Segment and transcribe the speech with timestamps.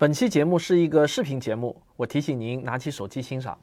[0.00, 3.58] 本期节目是一个视频节目，我提醒您拿起手机欣赏。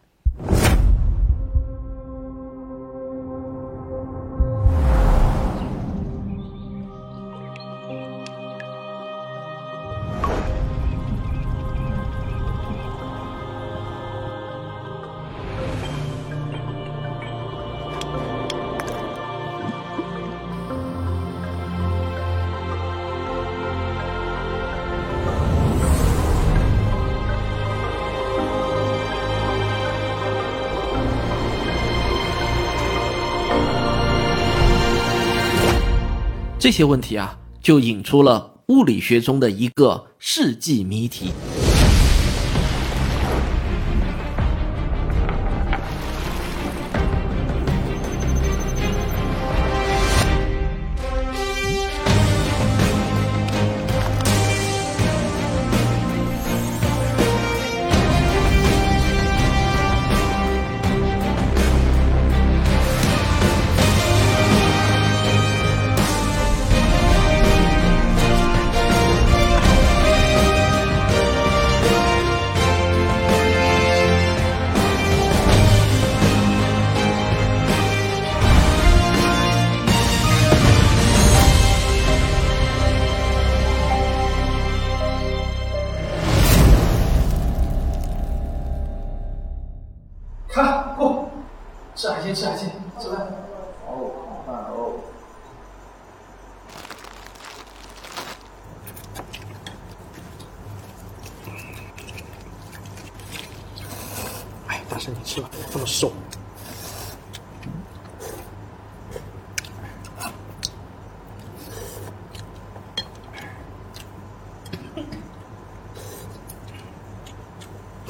[36.65, 41.31] 这些问题啊，就引出了物理学中的一个世纪谜题。
[90.55, 91.29] 看，过，
[91.95, 93.27] 吃海鲜，吃海鲜，吃饭。
[93.85, 94.93] 哦，好饭哦。
[104.67, 106.13] 哎，大圣，你吃吧，这么瘦。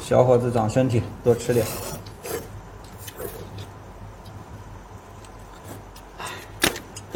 [0.00, 1.66] 小伙子长身体，多吃点。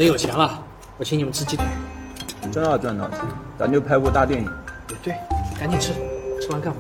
[0.00, 0.65] 等有钱了，
[0.97, 1.66] 我请你们吃鸡腿。
[2.50, 3.19] 真要赚到钱，
[3.59, 4.50] 咱就拍部大电影。
[4.88, 5.15] 也对，
[5.59, 5.93] 赶紧吃，
[6.41, 6.78] 吃完干活？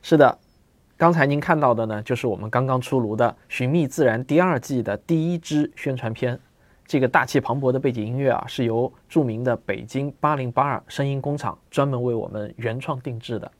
[0.00, 0.38] 是的，
[0.96, 6.38] 刚才您看到的呢，就是我们刚刚出炉的《寻觅自然》第二季的第一支宣传片。
[6.86, 13.48] 这个大气磅礴的背景音乐啊，是由著名的北京八零八二声音工厂专门为我们原创定制的。《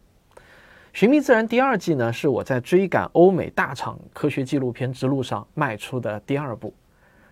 [0.93, 6.73] 寻觅自然》第二季呢，是我在追赶欧美大厂科学纪录片之路上迈出的第二步。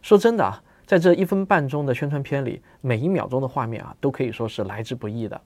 [0.00, 5.38] 说真的啊，在这一分半钟的宣传片里，每一秒钟的画面啊，都可以说是来之不易的。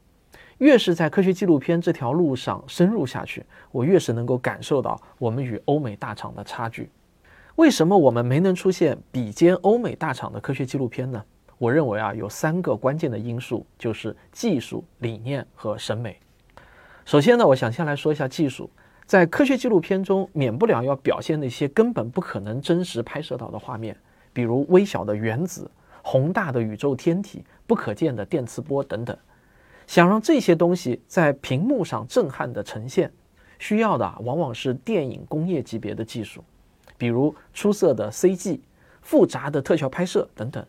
[0.58, 6.88] 越是在科学纪录片这条路上深入下去，我越是能够感受到我们与欧美大厂的差距。
[7.56, 11.20] 为什么我们没能出现比肩欧美大厂的科学纪录片呢？
[11.58, 16.16] 我认为啊，有三个关键的因素，就是技术、理念和审美。
[17.04, 18.70] 首先呢，我想先来说一下技术。
[19.04, 23.94] 在科学纪录片中，免不了要表现那些根本不可能真实拍摄到的画面，
[24.32, 25.70] 比如微小的原子、
[26.00, 29.14] 宏大的宇宙天体、不可见的电磁波等等。
[29.86, 33.12] 想让这些东西在屏幕上震撼地呈现，
[33.58, 36.42] 需要的往往是电影工业级别的技术。
[36.96, 38.60] 比如出色的 CG、
[39.02, 40.64] 复杂的特效拍摄等等，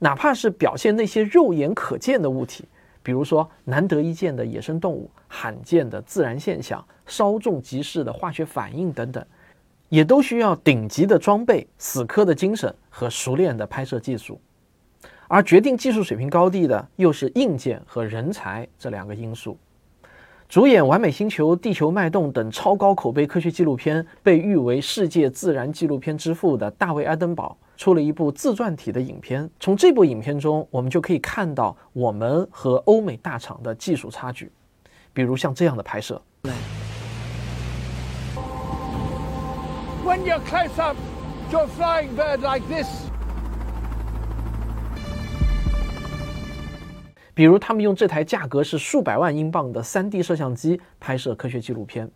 [0.00, 2.66] 哪怕是表现那些肉眼可见的物体，
[3.02, 9.24] 比如说难得一见的野生动物、罕见的自然现象、稍纵即逝的化学反应等等，
[9.88, 14.40] 也都需要顶级的装备、死磕的精神和熟练的拍摄技术。
[15.28, 19.56] 而决定技术水平高低的，又是硬件和人才这两个因素。
[20.48, 29.50] 主演《完美星球》《地球脉动》等超高口碑科学纪录片，被誉为世界自然纪录片之父的大卫·爱登堡出了一部自传体的影片。
[29.60, 34.50] 从这部影片中，我们就可以看到我们和欧美大厂的技术差距。
[35.17, 36.21] 比如像这样的拍摄。
[40.03, 40.97] When you're close up
[41.51, 42.87] to a flying bird like this,
[47.33, 52.09] 比如他们用这台价格是数百万英镑的 3D 摄像机拍摄科学纪录片。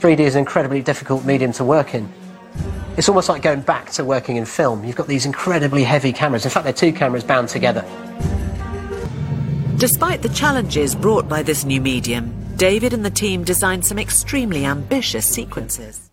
[0.00, 2.06] 3D is an incredibly difficult medium to work in.
[2.96, 4.84] It's almost like going back to working in film.
[4.84, 6.44] You've got these incredibly heavy cameras.
[6.44, 7.84] In fact, they're two cameras bound together.
[9.79, 14.65] Despite the challenges brought by this new medium, David and the team designed some extremely
[14.65, 16.09] ambitious sequences.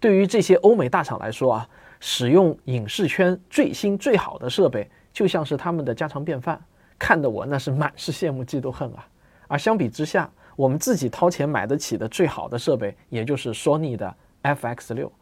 [0.00, 1.68] 对于这些欧美大厂来说啊，
[2.00, 6.58] 使用影视圈最新最好的设备，就像是他们的家常便饭，
[6.98, 9.06] 看得我那是满是羡慕嫉妒恨啊。
[9.48, 15.12] 而相比之下，我们自己掏钱买得起的最好的设备，也就是 Sony 的 FX 六，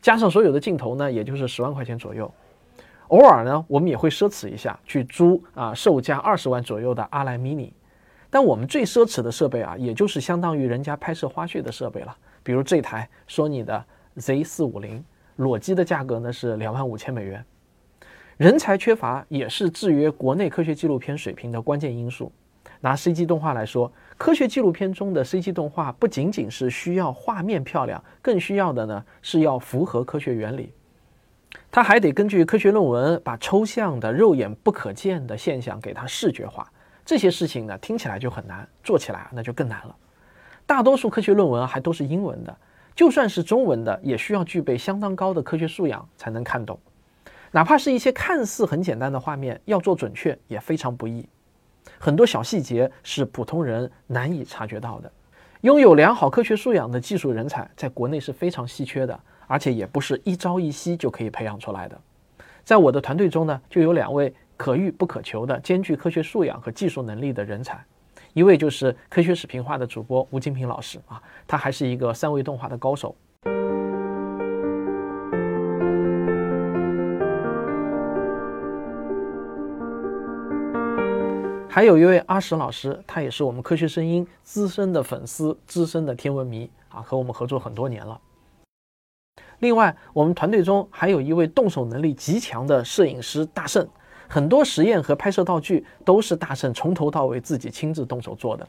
[0.00, 2.32] 加上所有的镜头呢，也就是十万块钱左右。
[3.08, 7.70] 偶尔呢，我们也会奢侈一下，去租啊售价二十万左右的阿莱 mini。
[8.30, 13.82] 但我们最奢侈的设备啊，也就是相当于人家拍摄花絮的设备了，比如这台索尼的
[14.16, 15.02] Z 四五零，
[15.36, 17.42] 裸机的价格呢是两万五千美元。
[18.36, 22.30] 人才缺乏也是制约国内科学纪录片水平的关键因素。
[22.80, 30.72] 拿 CG 动画来说，科学纪录片中的 CG 动画不仅仅是需要画面漂亮，更需要的呢是要符合科学原理。
[31.70, 36.66] 他还得根据科学论文，把抽象的、肉眼不可见的现象给它视觉化。
[37.04, 39.96] 这些事情呢，听起来就很难，做起来那就更难了。
[40.66, 42.54] 大多数科学论文还都是英文的，
[42.94, 46.78] 就算是中文的，也需要具备相当高的科学素养才能看懂。
[47.50, 51.26] 哪怕是一些看似很简单的画面，要做准确也非常不易。
[51.98, 55.10] 很多小细节是普通人难以察觉到的。
[55.62, 62.00] 拥有良好科学素养的技术人才，在国内是非常稀缺的，而且也不是一朝一夕就可以培养出来的。
[62.62, 64.32] 在我的团队中呢，就有两位。
[64.58, 67.80] 可遇不可求的，兼具科学素养和技术能力的人才，
[68.32, 73.14] 一位就是科学史评化的主播吴金平老师啊，他还是一个三维动画的高手。
[81.68, 88.20] 还有一位阿石老师，他也是我们科学声音资深的粉丝、资深的天文迷啊，和我们合作很多年了。
[89.60, 93.86] 另外，我们团队中还有一位动手能力极强的摄影师大圣。
[94.28, 98.68] 很多实验和拍摄道具都是大圣从头到尾自己亲自动手做的。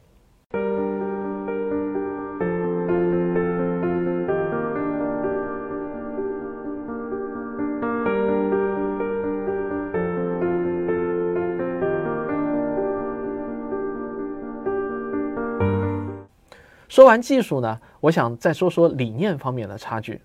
[16.88, 20.20] 说完技术呢，我想再说说理念方面的差距。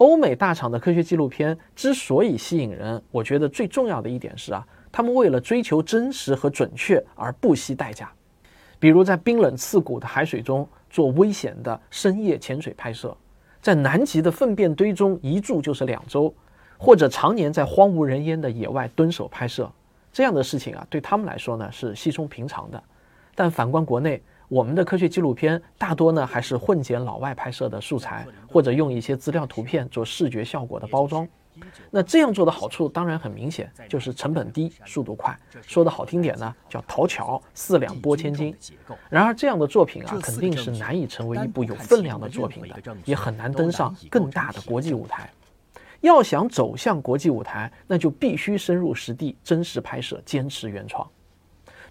[0.00, 8.10] 欧美大厂的科学纪录片之所以吸引人，我觉得最重要的一点是啊，他们为了追求真实和准确而不惜代价。
[8.78, 13.14] 比如在冰冷刺骨的海水中做危险的深夜潜水拍摄，
[13.60, 16.32] 在南极的粪便堆中一住就是两周，
[16.78, 19.70] 或者常年在荒无人烟的野外蹲守拍摄，
[20.10, 22.82] 这样的事情啊，对他们来说呢是稀松平常的。
[23.34, 31.26] 但反观国内，我们的科学纪录片大多呢还是混剪老外拍摄的素材，或者用一些资料图片做视觉效果的包装。
[31.88, 35.38] 那这样做的好处当然很明显，就是成本低、速度快。
[35.62, 38.52] 说的好听点呢，叫讨巧，四两拨千斤。
[39.08, 45.30] 然而这样的作品啊，肯定是难以成为一部有分量的作品的，也很难登上更大的国际舞台。
[46.00, 51.08] 要想走向国际舞台，那就必须深入实地、真实拍摄、坚持原创。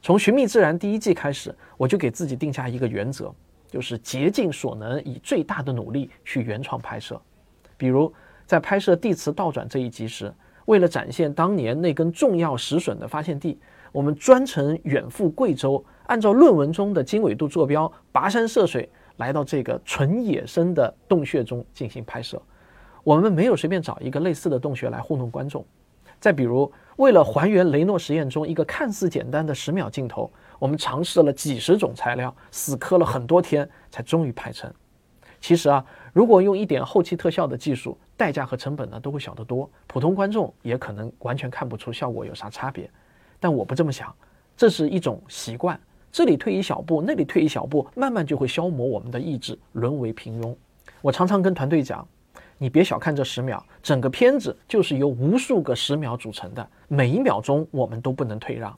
[0.01, 3.33] 从《寻觅自然》第一季开始，我就给自己定下一个原则，
[3.67, 7.19] 就是竭尽所能，以最大的努力去原创拍摄。
[7.75, 8.11] 比如
[8.45, 10.33] 在拍摄地磁倒转这一集时，
[10.65, 13.59] 为了展现当年那根重要石笋的发现地，
[13.91, 22.41] 我们专程远赴贵州，按照论文中的经纬度坐标，跋山涉水来到这个纯野生的洞穴中进行拍摄。
[23.03, 25.65] 我们没有随便找一个类似的洞穴来糊弄观众。
[26.19, 26.69] 再比如，
[26.99, 30.29] 为了还原雷诺实验中一个看似简单的十秒镜头，
[30.59, 34.69] 我们尝试了几十种材料，死磕了很多天，才终于拍成。
[35.39, 42.89] 其实啊，如果用一点后期特效的技术，代价和成本呢都会小得多，普通观众也可能完全看不出效果有啥差别。
[43.39, 44.13] 但我不这么想，
[44.57, 45.79] 这是一种习惯，
[46.11, 50.53] 这里退一小步，那里退一小步，慢慢就会消磨我们的意志，沦为平庸。
[51.01, 52.05] 我常常跟团队讲。
[52.61, 58.77] 你别小看这十秒，整个片子就是由无数个十秒组成的，每一秒钟我们都不能退让。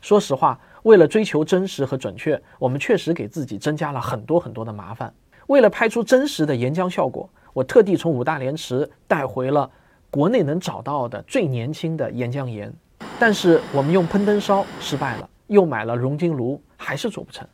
[0.00, 5.14] 说实话，为了追求真实和准确，我们确实给自己增加了很多很多的麻烦。
[5.46, 9.70] 为了拍出真实的岩浆效果，我特地从五大连池带回了
[10.10, 12.72] 国内能找到的最年轻的岩浆岩，
[13.20, 17.46] 但是我们用喷灯烧失败了，又买了熔金炉，还是做不成。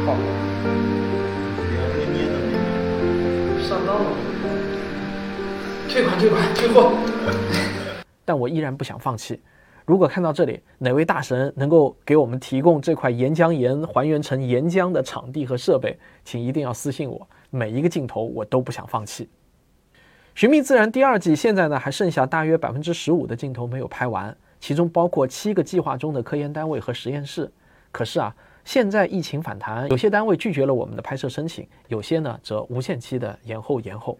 [0.00, 0.16] 还是好。
[3.62, 4.10] 上当了，
[5.88, 6.92] 退款退款退货。
[8.24, 9.40] 但我依然不想放弃。
[9.84, 17.28] 如果看到这里，哪位大神能够给我们提供这块岩浆岩还原成岩浆的场地和设备，请一定要私信我。
[17.50, 19.24] 每一个镜头我都不想放弃。
[20.34, 27.50] 《寻觅自然》第二季现在呢还剩下大约百分之十五的镜头没有拍完，其中包括七个计划中的科研单位和实验室。
[27.92, 28.34] 可是啊。
[28.70, 34.16] 现在疫情反弹，有些单位拒绝了我们的拍摄申请，有些呢则无限期的延后延后。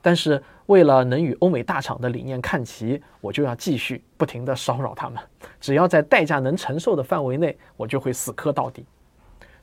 [0.00, 5.22] 但是为了能与欧美大厂的理念看齐，我就要继续不停地骚扰他们。
[5.60, 8.86] 只要在代价能承受的范围内，我就会死磕到底。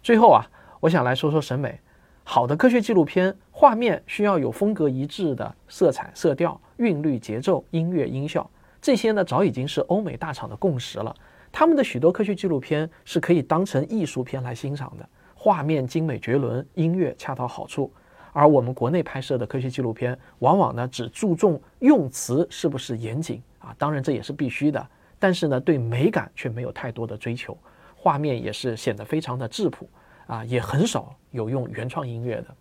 [0.03, 0.45] 最后啊，
[0.79, 1.79] 我想来说说审美。
[2.23, 8.47] 好的科学纪录片画面需要有风格一致的色彩、色调、韵律、节奏、音乐、音效，
[8.79, 11.15] 这些呢早已经是欧美大厂的共识了。
[11.51, 17.91] 他们的许多科学纪录片是可以当成艺术片来欣赏的，画面精美绝伦，音乐恰到好处。
[18.31, 24.87] 而我们国内拍摄的科学纪录片，往往呢只注重用词是不是严谨啊，当然这也是必须的，
[25.17, 27.57] 但是呢对美感却没有太多的追求，
[27.95, 29.89] 画面也是显得非常的质朴。
[30.27, 32.55] 啊，也很少有用原创音乐的。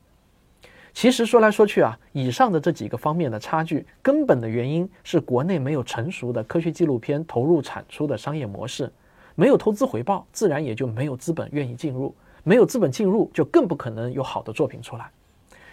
[0.98, 8.92] 其实说来说去啊，以上的这几个方面的差距，根本的原因是国内没有成熟的科学纪录片投入产出的商业模式，
[9.36, 12.12] 没有投资回报，自然也就没有资本愿意进入，
[12.42, 15.08] 没有资本进入，就更不可能有好的作品出来。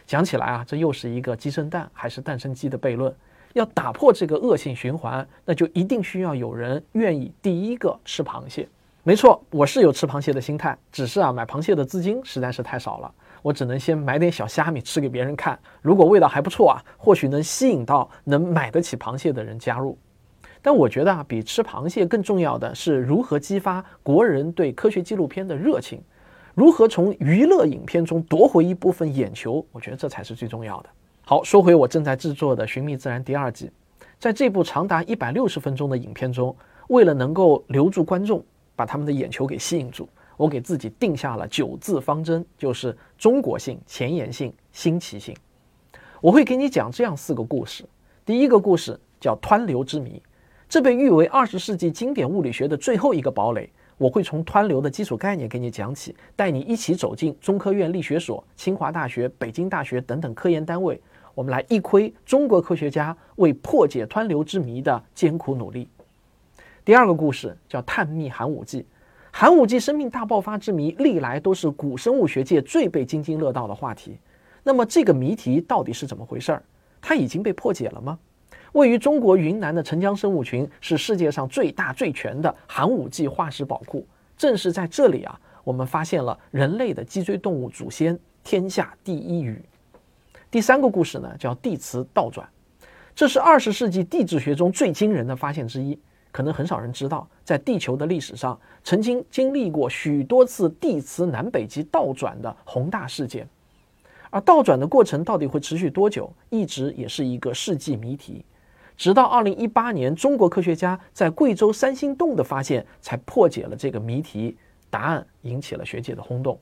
[0.06, 3.12] 讲起来啊，这又是一个鸡生蛋还是蛋生鸡的悖论。
[3.54, 8.70] 要打破这个恶性循环，那就一定需要有人愿意第一个吃螃蟹。
[9.02, 13.12] 没错，我是有吃螃蟹的心态，只是啊，买螃蟹的资金实在是太少了，
[13.46, 15.60] 我只能先买点小虾米吃给别人看。
[15.84, 19.96] 如果味道还不错啊，或许能吸引到能买得起螃蟹的人加入。
[20.64, 26.02] 但我觉得啊，比吃螃蟹更重要的是如何激发国人对科学纪录片的热情，
[26.56, 29.64] 如何从娱乐影片中夺回一部分眼球。
[29.72, 30.90] 我觉得这才是最重要的。
[31.24, 33.70] 好，说回我正在制作的《寻觅自然》第二季，
[34.18, 36.56] 在这部长达一百六十分钟的影片中，
[36.88, 38.44] 为了能够留住观众。
[38.78, 45.36] 把他们的眼球给吸引住，我给自己定下了九字方针，就是中国性、前沿性、新奇性。
[46.22, 47.86] 我会给你讲这样四个故事。
[48.26, 50.22] 第一个故事叫湍流之谜，
[50.68, 53.70] 这被誉为二十世纪经典物理学的最后一个堡垒。
[53.98, 61.00] 我会从湍流的基础概念给你讲起，带你一起走进中科院力学所、清华大学、北京大学等等科研单位，
[61.34, 65.88] 我们来一窥中国科学家为破解湍流之谜的艰苦努力。
[66.84, 68.86] 第二个故事叫探秘寒武纪，
[69.38, 74.18] 寒武纪生命大爆发之谜历来都是古生物学界最被津津乐道的话题。
[74.64, 76.64] 那么这个谜题到底是怎么回事儿？
[77.02, 78.18] 它已经被破解了吗？
[78.72, 84.08] 位于中国云南的澄江生物群是世界上最大最全的寒武纪化石宝库。
[84.38, 89.62] 正是在这里啊，我们发现了人类的脊椎动物祖先——天下第一鱼。
[90.50, 92.48] 第三个故事呢，叫地磁倒转，
[93.14, 96.00] 这是二十世纪地质学中最惊人的发现之一。
[96.36, 103.48] 可能很少人知道，在地球的历史上，曾经经历过许多次地磁南北极倒转的宏大事件，
[104.30, 108.44] 而倒转的过程到底会持续多久，一直也是一个世纪谜题。
[108.98, 114.58] 直到二零一八年，中国科学家在贵州三星洞的发现，才破解了这个谜题，
[114.90, 116.60] 答案引起了学界的轰动。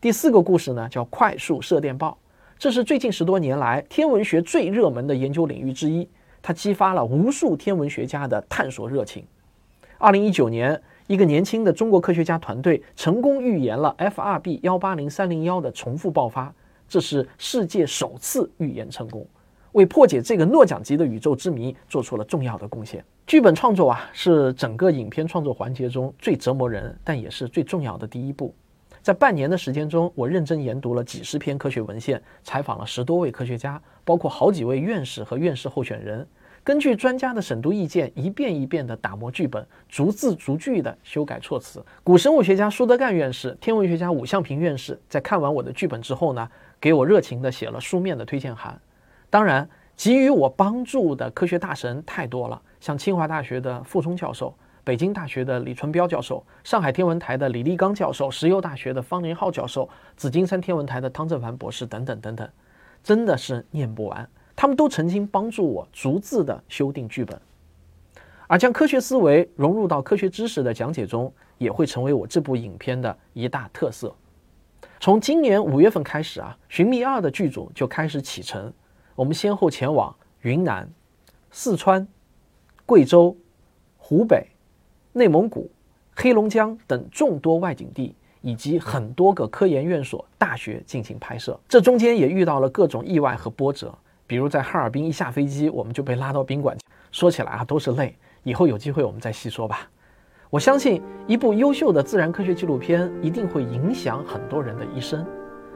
[0.00, 2.16] 第四个故事呢，叫快速射电暴，
[2.56, 6.08] 这是最近十多年来天文学最热门的研究领域之一。
[6.42, 9.24] 它激发了无数天文学家的探索热情。
[9.98, 16.54] 二零一九年，一个年轻的中国科学家团队成功预言了 F2b 幺八零三零幺的重复爆发，
[16.88, 19.26] 这是世界首次预言成功，
[19.72, 23.04] 为破解这个诺奖级的宇宙之谜做出了重要的贡献。
[23.26, 28.54] 剧本创作啊，是整个影片创作环节中最折磨人，但也是最重要的第一步。
[29.08, 36.28] 在半年的时间中，我认真研读了几十篇科学文献，采访了十多位科学家，包括好几位院士和院士候选人。
[36.62, 41.82] 根据专家的审读意见，一遍一遍地打磨剧本，逐字逐句地修改措辞。
[42.04, 46.46] 古生物学家舒德干院士、天文学家武向平院士在看完我的剧本之后呢，
[46.78, 48.78] 给我热情地写了书面的推荐函。
[49.30, 54.54] 当然，给予我帮助的科学大神太多了，像清华大学的傅聪教授。
[54.88, 62.48] 北京大学的李春标教授，上海天文台的李立刚教授，石油大学的方林浩教授，紫金山天文台的汤正凡博士等等等等，
[63.04, 64.26] 真的是念不完。
[64.56, 67.38] 他们都曾经帮助我逐字的修订剧本，
[68.46, 74.16] 而将科学思维融入到科学知识的讲解中，也会成为我这部影片的一大特色。
[75.00, 78.72] 从今年五月份开始啊，《寻觅二》的剧组就开始启程，
[79.14, 80.90] 我们先后前往云南、
[81.50, 82.08] 四川、
[82.86, 83.36] 贵州、
[83.98, 84.46] 湖北。
[85.18, 85.68] 内蒙古、
[86.14, 91.58] 黑龙江等众多外景地，以及很多个科研院所、大学进行拍摄。
[91.68, 93.92] 这中间也遇到了各种意外和波折，
[94.26, 96.76] 比如在哈尔滨一下飞机，我们就被拉到宾馆。
[97.10, 98.16] 说起来啊，都是泪。
[98.44, 99.90] 以后有机会我们再细说吧。
[100.50, 105.26] 我相信，一部优秀的自然科学纪录片一定会影响很多人的一生。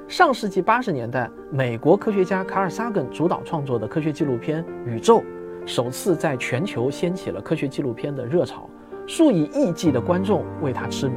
[0.08, 5.20] 上世纪八十年代，美国科学家卡尔萨根主导创作的科学纪录片《宇宙》，
[5.66, 8.68] 首次在全球掀起了科学纪录片的热潮。
[9.06, 11.16] 数以亿计的观众为他痴迷，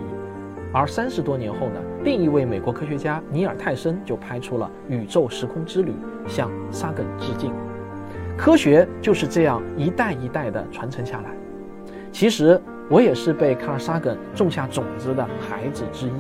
[0.73, 5.91] 而三十多年后呢，另一位美国科学家尼尔泰森就拍出了《宇宙时空之旅》，
[6.27, 7.51] 向沙根致敬。
[8.37, 11.29] 科学就是这样一代一代的传承下来。
[12.11, 16.11] 其实我也是被卡尔沙根种下种子的孩子之一，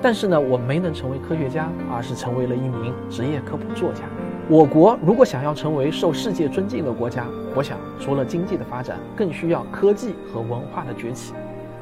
[0.00, 4.04] 但是呢，我没能成为科学家，而是成为了一名职业科普作家。
[4.52, 11.32] 我国如果想要成为受世界尊敬的国家，我想除了经济的发展，更需要科技和文化的崛起。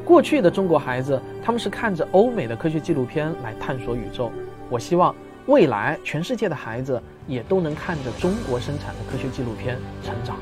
[0.04, 4.30] 过去的中国孩子，他们是看着欧美的科学纪录片来探索宇宙。
[4.68, 5.12] 我希望
[5.46, 10.36] 未来全世界的孩子也都能看着中国生产的科学纪录片成长。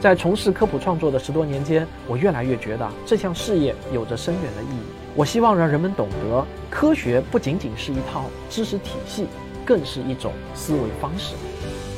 [0.00, 4.80] 在从事科普创作的十多年间，我越来越觉得这项事业有着深远的意义。
[5.14, 9.28] 我希望让人们懂得，科学不仅仅是一套知识体系。
[9.66, 11.34] 更是一种思维方式。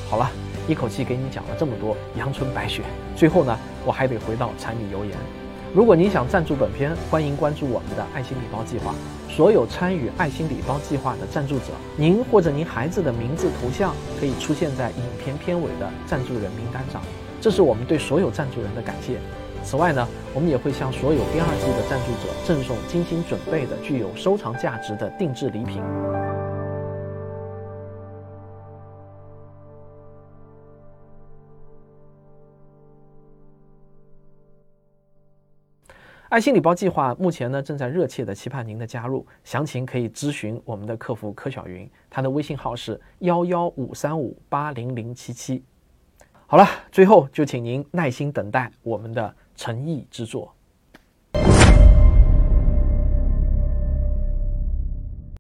[0.09, 0.29] 好了，
[0.67, 2.83] 一口气给你讲了这么多阳春白雪，
[3.15, 5.15] 最后呢，我还得回到柴米油盐。
[5.75, 8.95] 如果您想赞助本片，欢迎关注我们的爱心礼包计划。
[9.29, 17.03] 所有参与爱心礼包计划的赞助者，您或者您孩子的名字头像可以出现在影片片尾的赞助人名单上，
[17.39, 19.19] 这是我们对所有赞助人的感谢。
[19.63, 25.83] 此外呢，我们也会向所有第二季的赞助者赠送精心准备的具有收藏价值的定制礼品。
[36.29, 45.65] 爱心礼包计划目前呢正在热切的期盼您的加入，详情可以咨询我们的客服柯小云，她的微信号是幺幺五三五八零零七七。
[46.47, 50.55] 好了，最后就请您耐心等待我们的诚意之作。